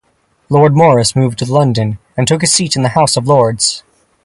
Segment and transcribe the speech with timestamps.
[0.49, 3.83] Lord Morris moved to London and took his seat in the House of Lords.